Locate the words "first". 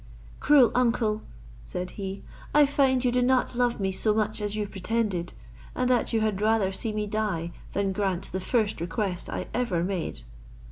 8.39-8.81